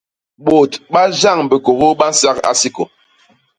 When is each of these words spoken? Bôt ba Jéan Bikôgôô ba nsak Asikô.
Bôt 0.45 0.71
ba 0.93 1.03
Jéan 1.19 1.41
Bikôgôô 1.49 1.91
ba 1.99 2.07
nsak 2.13 2.37
Asikô. 2.51 2.83